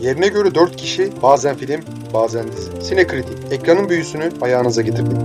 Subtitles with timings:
[0.00, 1.80] Yerine göre 4 kişi, bazen film,
[2.14, 2.82] bazen dizi.
[2.82, 5.18] Sinekritik, ekranın büyüsünü ayağınıza getirdik.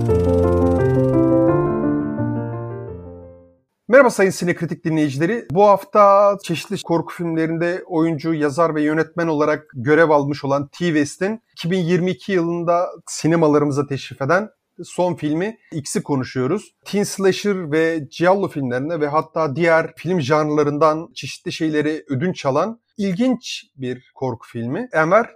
[3.88, 5.46] Merhaba sayın sinekritik dinleyicileri.
[5.50, 12.32] Bu hafta çeşitli korku filmlerinde oyuncu, yazar ve yönetmen olarak görev almış olan T-West'in 2022
[12.32, 14.48] yılında sinemalarımıza teşrif eden
[14.84, 16.74] son filmi X'i konuşuyoruz.
[16.84, 23.64] Teen Slasher ve Giallo filmlerine ve hatta diğer film janrlarından çeşitli şeyleri ödünç alan ilginç
[23.76, 24.88] bir korku filmi.
[24.92, 25.26] Enver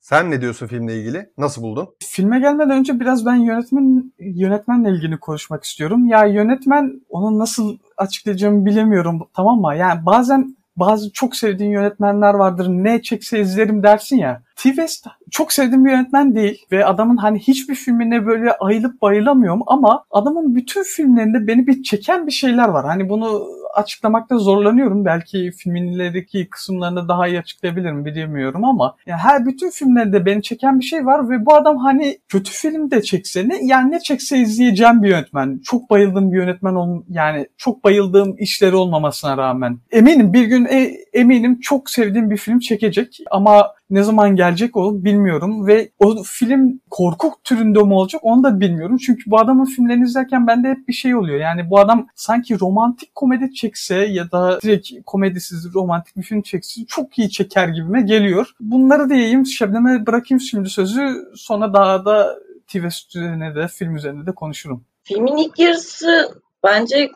[0.00, 1.30] sen ne diyorsun filmle ilgili?
[1.38, 1.88] Nasıl buldun?
[2.04, 6.06] Filme gelmeden önce biraz ben yönetmen yönetmenle ilgili konuşmak istiyorum.
[6.06, 9.76] Ya yönetmen onu nasıl açıklayacağımı bilemiyorum tamam mı?
[9.76, 12.68] Yani bazen bazı çok sevdiğin yönetmenler vardır.
[12.68, 14.42] Ne çekse izlerim dersin ya.
[14.56, 20.04] T-West çok sevdiğim bir yönetmen değil ve adamın hani hiçbir filmine böyle ayılıp bayılamıyorum ama
[20.10, 22.86] adamın bütün filmlerinde beni bir çeken bir şeyler var.
[22.86, 25.04] Hani bunu açıklamakta zorlanıyorum.
[25.04, 30.78] Belki filmin ilerideki kısımlarını daha iyi açıklayabilirim bilemiyorum ama yani her bütün filmlerinde beni çeken
[30.78, 34.38] bir şey var ve bu adam hani kötü film de çekse ne yani ne çekse
[34.38, 35.60] izleyeceğim bir yönetmen.
[35.64, 39.78] Çok bayıldığım bir yönetmen ol yani çok bayıldığım işleri olmamasına rağmen.
[39.90, 45.04] Eminim bir gün e, eminim çok sevdiğim bir film çekecek ama ne zaman gelecek o
[45.04, 48.96] bilmiyorum ve o film korku türünde mi olacak onu da bilmiyorum.
[48.96, 51.40] Çünkü bu adamın filmlerini izlerken bende hep bir şey oluyor.
[51.40, 56.80] Yani bu adam sanki romantik komedi çekse ya da direkt komedisiz romantik bir film çekse
[56.88, 58.46] çok iyi çeker gibime geliyor.
[58.60, 64.32] Bunları diyeyim Şebnem'e bırakayım şimdi sözü sonra daha da TV üzerine de film üzerine de
[64.32, 64.84] konuşurum.
[65.02, 67.10] Filmin ilk yarısı bence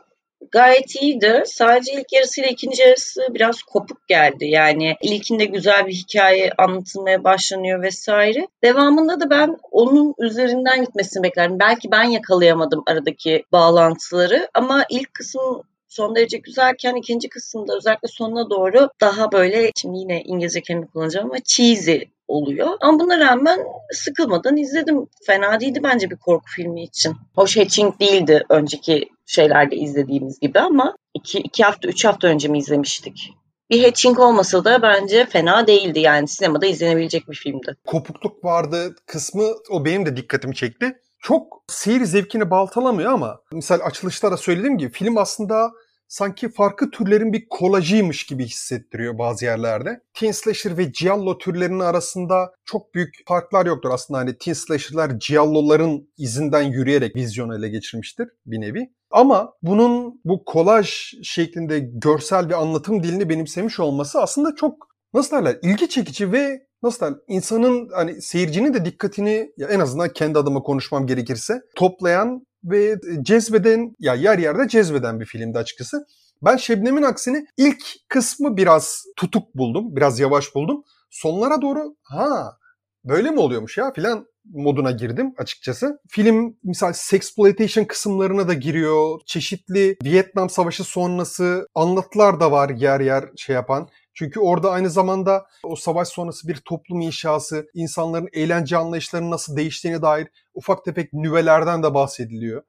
[0.53, 1.43] gayet iyiydi.
[1.47, 4.47] Sadece ilk yarısıyla ikinci yarısı biraz kopuk geldi.
[4.47, 8.49] Yani ilkinde güzel bir hikaye anlatılmaya başlanıyor vesaire.
[8.65, 11.59] Devamında da ben onun üzerinden gitmesini beklerdim.
[11.59, 15.63] Belki ben yakalayamadım aradaki bağlantıları ama ilk kısım
[15.95, 21.27] son derece güzelken ikinci kısımda özellikle sonuna doğru daha böyle şimdi yine İngilizce kelime kullanacağım
[21.27, 22.69] ama cheesy oluyor.
[22.81, 25.07] Ama buna rağmen sıkılmadan izledim.
[25.27, 27.17] Fena değildi bence bir korku filmi için.
[27.35, 32.59] Hoş Hatching değildi önceki şeylerde izlediğimiz gibi ama iki, iki hafta, üç hafta önce mi
[32.59, 33.31] izlemiştik?
[33.71, 37.77] Bir hatching olmasa da bence fena değildi yani sinemada izlenebilecek bir filmdi.
[37.87, 40.93] Kopukluk vardı kısmı o benim de dikkatimi çekti.
[41.19, 45.71] Çok seyir zevkini baltalamıyor ama misal açılışta da söylediğim gibi film aslında
[46.09, 50.01] sanki farklı türlerin bir kolajıymış gibi hissettiriyor bazı yerlerde.
[50.15, 53.91] Teen Slasher ve Giallo türlerinin arasında çok büyük farklar yoktur.
[53.91, 58.91] Aslında hani Teen Slasher'lar Giallo'ların izinden yürüyerek vizyonu ele geçirmiştir bir nevi.
[59.11, 65.59] Ama bunun bu kolaj şeklinde görsel bir anlatım dilini benimsemiş olması aslında çok nasıl derler
[65.63, 70.63] ilgi çekici ve nasıl derler insanın hani seyircinin de dikkatini ya en azından kendi adıma
[70.63, 76.07] konuşmam gerekirse toplayan ve cezbeden ya yer yerde cezbeden bir filmdi açıkçası.
[76.43, 79.97] Ben Şebnem'in aksine ilk kısmı biraz tutuk buldum.
[79.97, 80.85] Biraz yavaş buldum.
[81.11, 82.59] Sonlara doğru ha
[83.05, 86.01] böyle mi oluyormuş ya filan moduna girdim açıkçası.
[86.09, 89.21] Film misal sexploitation kısımlarına da giriyor.
[89.27, 93.89] Çeşitli Vietnam Savaşı sonrası anlatılar da var yer yer şey yapan.
[94.15, 100.03] Çünkü orada aynı zamanda o savaş sonrası bir toplum inşası, insanların eğlence anlayışlarının nasıl değiştiğine
[100.03, 102.63] dair ufak tefek nüvelerden de bahsediliyor.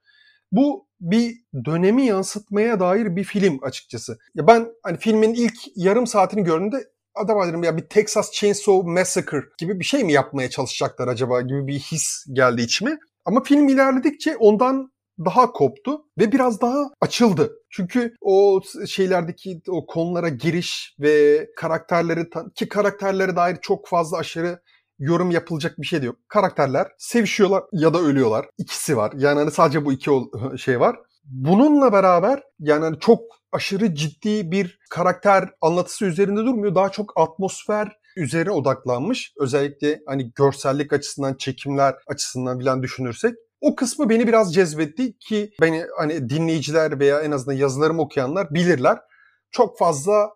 [0.52, 1.36] Bu bir
[1.66, 4.18] dönemi yansıtmaya dair bir film açıkçası.
[4.36, 9.44] Ya ben hani filmin ilk yarım saatini gördüğümde adam dedim ya bir Texas Chainsaw Massacre
[9.58, 13.00] gibi bir şey mi yapmaya çalışacaklar acaba gibi bir his geldi içime.
[13.26, 17.54] Ama film ilerledikçe ondan daha koptu ve biraz daha açıldı.
[17.70, 24.60] Çünkü o şeylerdeki o konulara giriş ve karakterleri ki karakterlere dair çok fazla aşırı
[25.00, 26.16] yorum yapılacak bir şey de yok.
[26.28, 28.46] Karakterler sevişiyorlar ya da ölüyorlar.
[28.58, 29.14] İkisi var.
[29.18, 30.12] Yani hani sadece bu iki
[30.58, 30.96] şey var.
[31.24, 33.22] Bununla beraber yani hani çok
[33.52, 36.76] aşırı ciddi bir karakter anlatısı üzerinde durmuyor.
[36.76, 39.34] Daha çok atmosfer üzerine odaklanmış.
[39.40, 43.36] Özellikle hani görsellik açısından, çekimler açısından bilen düşünürsek.
[43.62, 49.00] O kısmı beni biraz cezbetti ki beni hani dinleyiciler veya en azından yazılarımı okuyanlar bilirler.
[49.52, 50.30] Çok fazla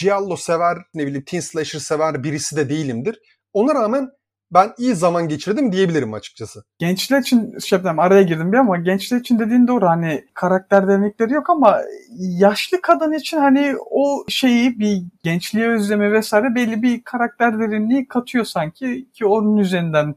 [0.00, 3.18] Giallo sever, ne bileyim Teen Slasher sever birisi de değilimdir.
[3.52, 4.10] Ona rağmen
[4.50, 6.64] ben iyi zaman geçirdim diyebilirim açıkçası.
[6.78, 11.50] Gençler için Şebnem araya girdim bir ama gençler için dediğin doğru hani karakter derinlikleri yok
[11.50, 11.80] ama
[12.18, 18.44] yaşlı kadın için hani o şeyi bir gençliğe özleme vesaire belli bir karakter derinliği katıyor
[18.44, 20.14] sanki ki onun üzerinden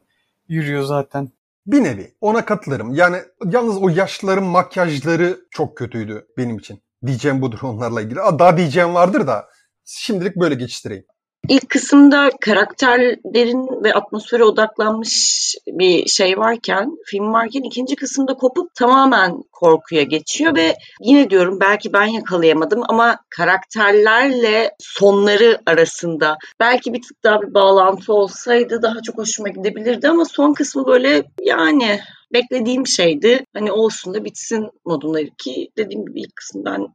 [0.48, 1.28] yürüyor zaten.
[1.66, 2.94] Bir nevi ona katılırım.
[2.94, 6.82] Yani yalnız o yaşlıların makyajları çok kötüydü benim için.
[7.06, 8.16] Diyeceğim budur onlarla ilgili.
[8.16, 9.48] Daha diyeceğim vardır da
[9.84, 11.04] şimdilik böyle geçiştireyim.
[11.48, 15.34] İlk kısımda karakterlerin ve atmosfere odaklanmış
[15.66, 21.92] bir şey varken, film varken ikinci kısımda kopup tamamen korkuya geçiyor ve yine diyorum belki
[21.92, 29.18] ben yakalayamadım ama karakterlerle sonları arasında belki bir tık daha bir bağlantı olsaydı daha çok
[29.18, 32.00] hoşuma gidebilirdi ama son kısmı böyle yani
[32.32, 33.46] beklediğim şeydi.
[33.52, 36.86] Hani olsun da bitsin modunda ki dediğim gibi ilk kısmı ben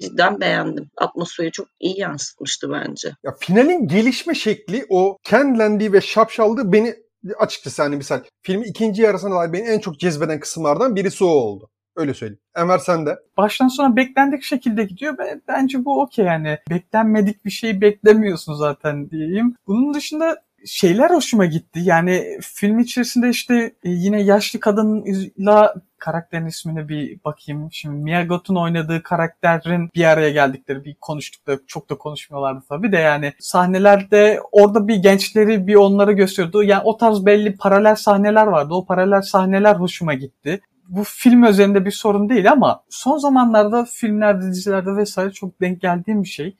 [0.00, 0.90] cidden beğendim.
[0.96, 3.08] Atmosferi çok iyi yansıtmıştı bence.
[3.24, 6.94] Ya finalin gelişme şekli o kenlendiği ve şapşaldığı beni
[7.38, 11.70] açıkçası hani misal filmin ikinci yarısına dair beni en çok cezbeden kısımlardan birisi o oldu.
[11.96, 12.40] Öyle söyleyeyim.
[12.56, 13.18] Enver sen de.
[13.36, 15.16] Baştan sona beklendik şekilde gidiyor.
[15.48, 16.58] Bence bu okey yani.
[16.70, 19.54] Beklenmedik bir şey beklemiyorsun zaten diyeyim.
[19.66, 20.36] Bunun dışında
[20.66, 21.80] şeyler hoşuma gitti.
[21.82, 23.54] Yani film içerisinde işte
[23.84, 27.68] e, yine yaşlı kadınla karakterin ismine bir bakayım.
[27.72, 32.92] Şimdi Mia Goth'un oynadığı karakterin bir araya geldikleri bir konuştuk da çok da konuşmuyorlardı tabii
[32.92, 36.62] de yani sahnelerde orada bir gençleri bir onları gösteriyordu.
[36.62, 38.74] Yani o tarz belli paralel sahneler vardı.
[38.74, 44.46] O paralel sahneler hoşuma gitti bu film özelinde bir sorun değil ama son zamanlarda filmlerde,
[44.46, 46.56] dizilerde vesaire çok denk geldiğim bir şey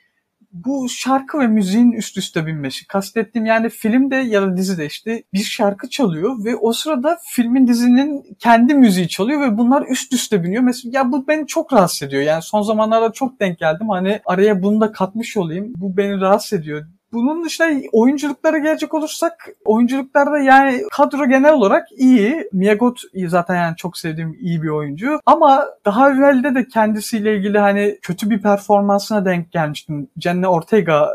[0.52, 2.86] bu şarkı ve müziğin üst üste binmesi.
[2.86, 8.36] Kastettiğim yani filmde ya da dizide işte bir şarkı çalıyor ve o sırada filmin dizinin
[8.38, 10.62] kendi müziği çalıyor ve bunlar üst üste biniyor.
[10.62, 12.22] Mesela ya bu beni çok rahatsız ediyor.
[12.22, 13.88] Yani son zamanlarda çok denk geldim.
[13.88, 15.72] Hani araya bunu da katmış olayım.
[15.76, 16.86] Bu beni rahatsız ediyor.
[17.12, 22.48] Bunun dışında oyunculuklara gelecek olursak oyunculuklarda yani kadro genel olarak iyi.
[22.52, 25.20] Miyagot zaten yani çok sevdiğim iyi bir oyuncu.
[25.26, 30.08] Ama daha evvelde de kendisiyle ilgili hani kötü bir performansına denk gelmiştim.
[30.18, 31.10] Cenne Ortega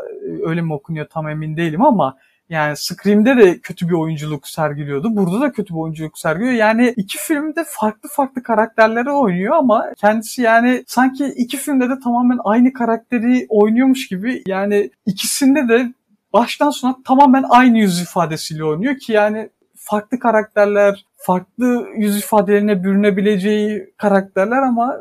[0.46, 2.16] öyle mi okunuyor tam emin değilim ama
[2.48, 5.16] yani Scream'de de kötü bir oyunculuk sergiliyordu.
[5.16, 6.52] Burada da kötü bir oyunculuk sergiliyor.
[6.52, 12.38] Yani iki filmde farklı farklı karakterleri oynuyor ama kendisi yani sanki iki filmde de tamamen
[12.44, 14.42] aynı karakteri oynuyormuş gibi.
[14.46, 15.92] Yani ikisinde de
[16.32, 23.92] baştan sona tamamen aynı yüz ifadesiyle oynuyor ki yani farklı karakterler, farklı yüz ifadelerine bürünebileceği
[23.96, 24.96] karakterler ama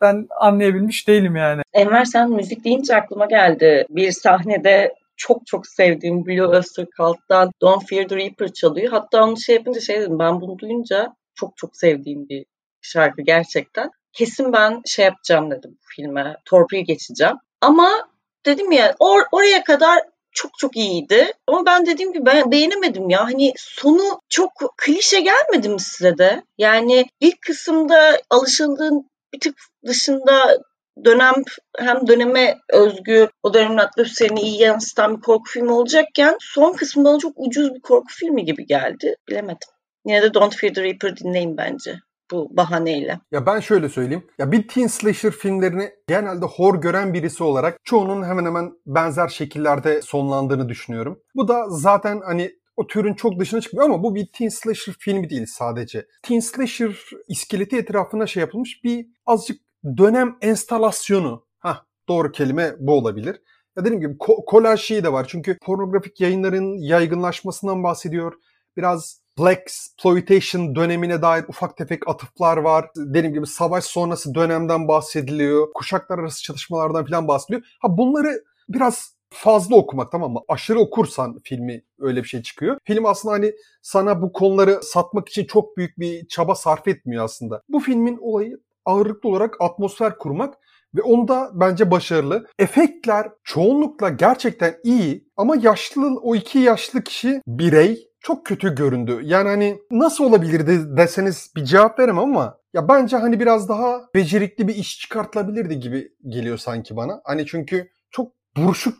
[0.00, 1.62] ben anlayabilmiş değilim yani.
[1.72, 3.86] Enver sen müzik deyince aklıma geldi.
[3.90, 8.92] Bir sahnede çok çok sevdiğim Blue Oyster Cult'tan Don't Fear the Reaper çalıyor.
[8.92, 12.44] Hatta onu şey yapınca şey dedim ben bunu duyunca çok çok sevdiğim bir
[12.82, 13.90] şarkı gerçekten.
[14.12, 16.36] Kesin ben şey yapacağım dedim bu filme.
[16.44, 17.36] Torpil geçeceğim.
[17.60, 18.08] Ama
[18.46, 19.98] dedim ya or oraya kadar
[20.32, 21.32] çok çok iyiydi.
[21.46, 23.24] Ama ben dediğim gibi ben beğenemedim ya.
[23.24, 26.42] Hani sonu çok klişe gelmedi mi size de?
[26.58, 29.56] Yani ilk kısımda alışıldığın bir tık
[29.86, 30.58] dışında
[31.04, 31.34] dönem
[31.78, 37.18] hem döneme özgü o dönemin atmosferini iyi yansıtan bir korku filmi olacakken son kısmı bana
[37.18, 39.14] çok ucuz bir korku filmi gibi geldi.
[39.28, 39.68] Bilemedim.
[40.06, 41.94] Yine de Don't Fear the Reaper dinleyin bence
[42.30, 43.20] bu bahaneyle.
[43.32, 44.26] Ya ben şöyle söyleyeyim.
[44.38, 50.02] Ya bir teen slasher filmlerini genelde hor gören birisi olarak çoğunun hemen hemen benzer şekillerde
[50.02, 51.22] sonlandığını düşünüyorum.
[51.34, 55.30] Bu da zaten hani o türün çok dışına çıkmıyor ama bu bir teen slasher filmi
[55.30, 56.06] değil sadece.
[56.22, 56.96] Teen slasher
[57.28, 59.60] iskeleti etrafına şey yapılmış bir azıcık
[59.96, 61.46] dönem enstalasyonu.
[61.58, 63.42] Ha doğru kelime bu olabilir.
[63.76, 65.26] Ya dediğim gibi ko- kolaj şeyi de var.
[65.28, 68.32] Çünkü pornografik yayınların yaygınlaşmasından bahsediyor.
[68.76, 72.90] Biraz Black Exploitation dönemine dair ufak tefek atıflar var.
[72.96, 75.72] Dediğim gibi savaş sonrası dönemden bahsediliyor.
[75.74, 77.62] Kuşaklar arası çalışmalardan falan bahsediliyor.
[77.80, 80.40] Ha bunları biraz fazla okumak tamam mı?
[80.48, 82.78] Aşırı okursan filmi öyle bir şey çıkıyor.
[82.84, 87.62] Film aslında hani sana bu konuları satmak için çok büyük bir çaba sarf etmiyor aslında.
[87.68, 90.54] Bu filmin olayı ağırlıklı olarak atmosfer kurmak
[90.94, 92.46] ve onda bence başarılı.
[92.58, 99.20] Efektler çoğunlukla gerçekten iyi ama yaşlı o iki yaşlı kişi birey çok kötü göründü.
[99.22, 104.68] Yani hani nasıl olabilirdi deseniz bir cevap veremem ama ya bence hani biraz daha becerikli
[104.68, 107.20] bir iş çıkartılabilirdi gibi geliyor sanki bana.
[107.24, 108.94] Hani çünkü çok buruşuk.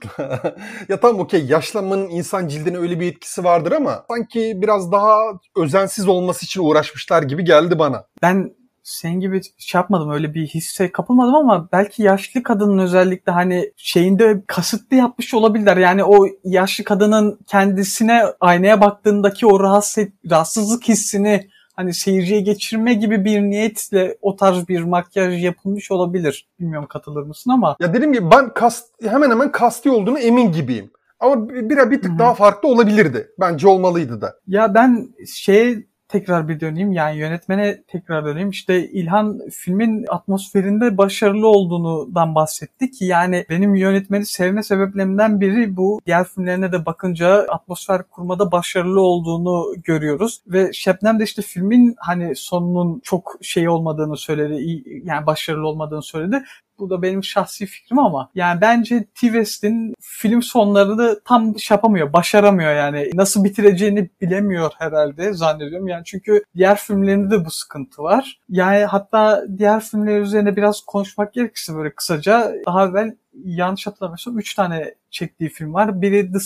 [0.88, 5.21] ya tamam okey yaşlanmanın insan cildine öyle bir etkisi vardır ama sanki biraz daha
[5.57, 8.04] özensiz olması için uğraşmışlar gibi geldi bana.
[8.23, 8.58] Ben
[8.88, 14.42] sen gibi şey yapmadım öyle bir hisse kapılmadım ama belki yaşlı kadının özellikle hani şeyinde
[14.47, 15.76] kasıtlı yapmış olabilirler.
[15.76, 23.25] Yani o yaşlı kadının kendisine aynaya baktığındaki o rahatsız, rahatsızlık hissini hani seyirciye geçirme gibi
[23.25, 26.49] bir niyetle o tarz bir makyaj yapılmış olabilir.
[26.61, 27.76] Bilmiyorum katılır mısın ama.
[27.80, 30.90] Ya dediğim gibi ben kast, hemen hemen kasti olduğunu emin gibiyim.
[31.21, 32.18] Ama bir, bir tık Hı-hı.
[32.18, 33.28] daha farklı olabilirdi.
[33.40, 34.37] Bence olmalıydı da.
[34.47, 38.50] Ya ben şey tekrar bir döneyim yani yönetmene tekrar döneyim.
[38.50, 46.00] İşte İlhan filmin atmosferinde başarılı olduğundan bahsetti ki yani benim yönetmeni sevme sebeplerimden biri bu.
[46.07, 52.37] Diğer filmlerine de bakınca atmosfer kurmada başarılı olduğunu görüyoruz ve Şebnem de işte filmin hani
[52.37, 56.43] sonunun çok şey olmadığını söyledi, yani başarılı olmadığını söyledi.
[56.78, 59.20] Bu da benim şahsi fikrim ama yani bence T.
[59.20, 63.11] West'in film sonlarını tam şey yapamıyor, başaramıyor yani.
[63.14, 65.88] Nasıl bitireceğini bilemiyor herhalde zannediyorum.
[65.88, 68.40] Yani çünkü diğer filmlerinde de bu sıkıntı var.
[68.49, 73.14] Yani hatta diğer filmler üzerine biraz konuşmak gerekirse böyle kısaca daha evvel
[73.45, 76.02] yanlış hatırlamıyorsam 3 tane çektiği film var.
[76.02, 76.38] Biri The,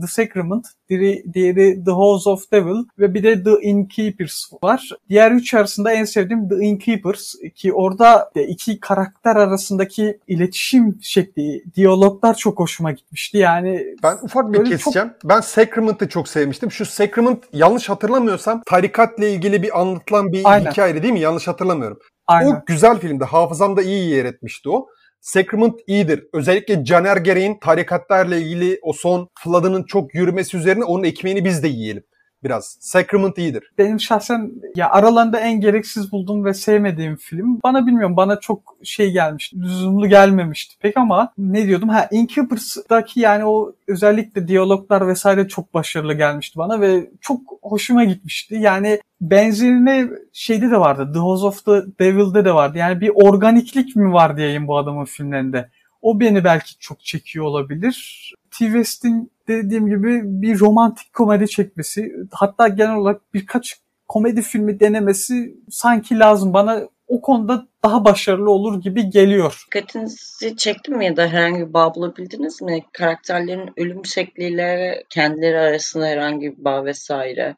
[0.00, 4.90] The Sacrament, diğeri, diğeri The House of Devil ve bir de The Innkeepers var.
[5.08, 12.34] Diğer üç arasında en sevdiğim The Innkeepers ki orada iki karakter arasındaki iletişim şekli, diyaloglar
[12.34, 13.38] çok hoşuma gitmişti.
[13.38, 15.08] Yani ben ufak bir keseceğim.
[15.08, 15.30] Çok...
[15.30, 16.70] Ben Sacrament'ı çok sevmiştim.
[16.70, 20.70] Şu Sacrament yanlış hatırlamıyorsam tarikatla ilgili bir anlatılan bir Aynen.
[20.70, 21.20] hikaye değil mi?
[21.20, 21.98] Yanlış hatırlamıyorum.
[22.26, 22.50] Aynen.
[22.50, 23.24] O güzel filmdi.
[23.24, 24.86] Hafızamda iyi yer etmişti o.
[25.20, 26.26] Sacrament iyidir.
[26.32, 31.68] Özellikle Caner Gereğin tarikatlarla ilgili o son Flood'ının çok yürümesi üzerine onun ekmeğini biz de
[31.68, 32.04] yiyelim
[32.44, 32.76] biraz.
[32.80, 33.70] Sacrament iyidir.
[33.78, 37.60] Benim şahsen ya aralarında en gereksiz bulduğum ve sevmediğim film.
[37.64, 39.60] Bana bilmiyorum bana çok şey gelmişti.
[39.60, 41.88] Lüzumlu gelmemişti pek ama ne diyordum?
[41.88, 48.54] Ha Incubers'daki yani o özellikle diyaloglar vesaire çok başarılı gelmişti bana ve çok hoşuma gitmişti.
[48.54, 51.10] Yani benzerine şeyde de vardı.
[51.12, 52.78] The House of the Devil'de de vardı.
[52.78, 55.70] Yani bir organiklik mi var diyeyim bu adamın filmlerinde.
[56.02, 58.34] O beni belki çok çekiyor olabilir.
[58.58, 58.64] T.
[58.64, 63.76] West'in dediğim gibi bir romantik komedi çekmesi hatta genel olarak birkaç
[64.08, 69.64] komedi filmi denemesi sanki lazım bana o konuda daha başarılı olur gibi geliyor.
[69.66, 72.84] Dikkatinizi çekti mi ya da herhangi bir bağ bulabildiniz mi?
[72.92, 77.56] Karakterlerin ölüm şekliyle kendileri arasında herhangi bir bağ vesaire.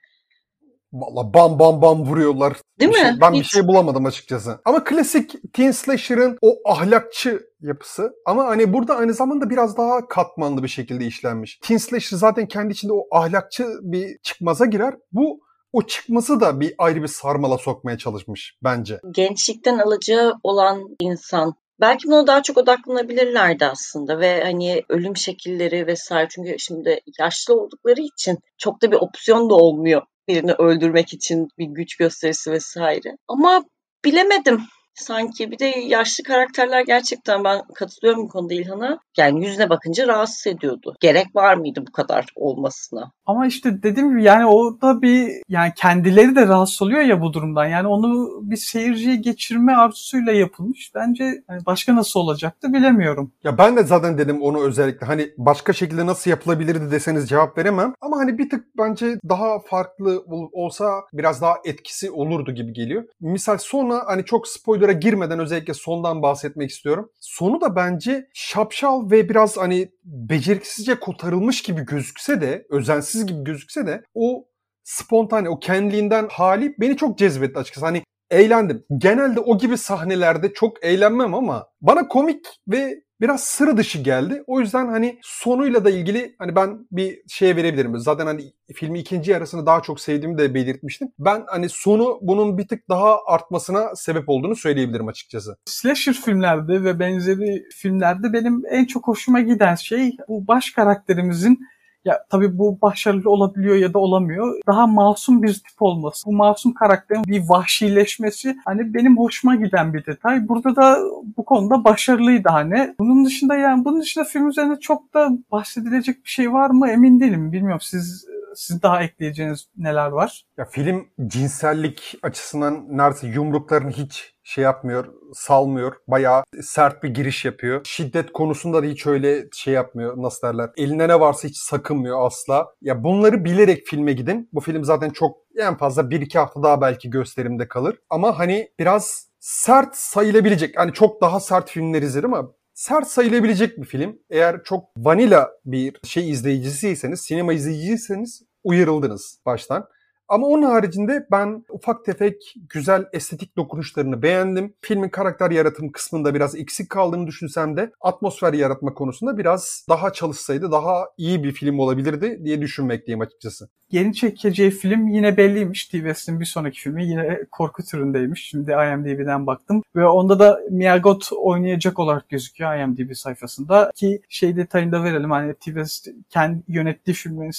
[0.92, 2.56] Valla bam bam bam vuruyorlar.
[2.80, 3.02] Değil bir mi?
[3.02, 3.40] Şey, ben Hiç.
[3.40, 4.60] bir şey bulamadım açıkçası.
[4.64, 10.62] Ama klasik teen slasher'ın o ahlakçı yapısı ama hani burada aynı zamanda biraz daha katmanlı
[10.62, 11.58] bir şekilde işlenmiş.
[11.62, 14.94] Teen slasher zaten kendi içinde o ahlakçı bir çıkmaza girer.
[15.12, 15.40] Bu
[15.72, 19.00] o çıkması da bir ayrı bir sarmala sokmaya çalışmış bence.
[19.10, 26.28] Gençlikten alacağı olan insan Belki buna daha çok odaklanabilirlerdi aslında ve hani ölüm şekilleri vesaire
[26.30, 31.66] çünkü şimdi yaşlı oldukları için çok da bir opsiyon da olmuyor birini öldürmek için bir
[31.66, 33.16] güç gösterisi vesaire.
[33.28, 33.64] Ama
[34.04, 34.60] bilemedim
[35.00, 35.50] sanki.
[35.50, 38.98] Bir de yaşlı karakterler gerçekten ben katılıyorum bu konuda İlhan'a.
[39.16, 40.94] Yani yüzüne bakınca rahatsız ediyordu.
[41.00, 43.12] Gerek var mıydı bu kadar olmasına?
[43.26, 47.66] Ama işte dediğim gibi yani orada bir yani kendileri de rahatsız oluyor ya bu durumdan.
[47.66, 50.92] Yani onu bir seyirciye geçirme arzusuyla yapılmış.
[50.94, 53.32] Bence yani başka nasıl olacaktı bilemiyorum.
[53.44, 57.94] Ya ben de zaten dedim onu özellikle hani başka şekilde nasıl yapılabilirdi deseniz cevap veremem.
[58.00, 63.04] Ama hani bir tık bence daha farklı olsa biraz daha etkisi olurdu gibi geliyor.
[63.20, 64.48] Misal sonra hani çok
[64.88, 67.10] spoiler'a girmeden özellikle sondan bahsetmek istiyorum.
[67.20, 73.86] Sonu da bence şapşal ve biraz hani beceriksizce kotarılmış gibi gözükse de özensiz gibi gözükse
[73.86, 74.44] de o
[74.84, 77.86] spontane, o kendiliğinden hali beni çok cezbetti açıkçası.
[77.86, 78.84] Hani eğlendim.
[78.98, 84.44] Genelde o gibi sahnelerde çok eğlenmem ama bana komik ve biraz sıra dışı geldi.
[84.46, 87.98] O yüzden hani sonuyla da ilgili hani ben bir şeye verebilirim.
[87.98, 91.08] Zaten hani filmi ikinci yarısını daha çok sevdiğimi de belirtmiştim.
[91.18, 95.56] Ben hani sonu bunun bir tık daha artmasına sebep olduğunu söyleyebilirim açıkçası.
[95.64, 101.58] Slasher filmlerde ve benzeri filmlerde benim en çok hoşuma giden şey bu baş karakterimizin
[102.04, 104.60] ya tabii bu başarılı olabiliyor ya da olamıyor.
[104.66, 106.26] Daha masum bir tip olması.
[106.26, 110.48] Bu masum karakterin bir vahşileşmesi hani benim hoşuma giden bir detay.
[110.48, 110.98] Burada da
[111.36, 112.94] bu konuda başarılıydı hani.
[113.00, 117.20] Bunun dışında yani bunun dışında film üzerinde çok da bahsedilecek bir şey var mı emin
[117.20, 117.52] değilim.
[117.52, 118.26] Bilmiyorum siz
[118.58, 120.44] siz daha ekleyeceğiniz neler var?
[120.56, 125.92] Ya film cinsellik açısından neredeyse yumrukların hiç şey yapmıyor, salmıyor.
[126.08, 127.80] Bayağı sert bir giriş yapıyor.
[127.84, 130.22] Şiddet konusunda da hiç öyle şey yapmıyor.
[130.22, 130.70] Nasıl derler?
[130.76, 132.68] Eline ne varsa hiç sakınmıyor asla.
[132.80, 134.48] Ya bunları bilerek filme gidin.
[134.52, 137.98] Bu film zaten çok en fazla 1-2 hafta daha belki gösterimde kalır.
[138.10, 140.78] Ama hani biraz sert sayılabilecek.
[140.78, 144.18] Hani çok daha sert filmler izledim ama sert sayılabilecek bir film.
[144.30, 149.88] Eğer çok vanilla bir şey izleyicisiyseniz, sinema izleyicisiyseniz uyarıldınız baştan.
[150.28, 154.74] Ama onun haricinde ben ufak tefek güzel estetik dokunuşlarını beğendim.
[154.80, 160.72] Filmin karakter yaratım kısmında biraz eksik kaldığını düşünsem de atmosfer yaratma konusunda biraz daha çalışsaydı
[160.72, 163.68] daha iyi bir film olabilirdi diye düşünmekteyim açıkçası.
[163.90, 165.84] Yeni çekeceği film yine belliymiş.
[165.84, 168.48] Steve West'in bir sonraki filmi yine korku türündeymiş.
[168.48, 169.82] Şimdi IMDb'den baktım.
[169.96, 173.90] Ve onda da Mia Goth oynayacak olarak gözüküyor IMDb sayfasında.
[173.94, 175.30] Ki şey detayını da verelim.
[175.30, 177.50] Hani Steve West kendi yönettiği filmin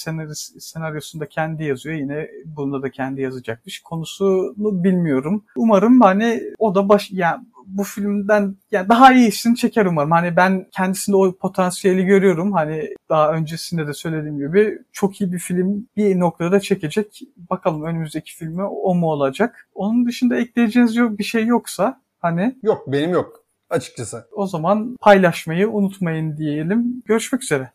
[0.58, 1.96] senaryosunda kendi yazıyor.
[1.96, 2.30] Yine
[2.60, 3.80] Bunda da kendi yazacakmış.
[3.82, 5.44] Konusunu bilmiyorum.
[5.56, 10.10] Umarım hani o da baş yani bu filmden yani daha iyisini çeker umarım.
[10.10, 12.52] Hani ben kendisinde o potansiyeli görüyorum.
[12.52, 17.20] Hani daha öncesinde de söylediğim gibi çok iyi bir film bir noktada çekecek.
[17.50, 19.68] Bakalım önümüzdeki filmi o mu olacak?
[19.74, 23.44] Onun dışında ekleyeceğiniz yok bir şey yoksa hani Yok benim yok.
[23.70, 24.26] açıkçası.
[24.32, 27.02] O zaman paylaşmayı unutmayın diyelim.
[27.06, 27.70] Görüşmek üzere.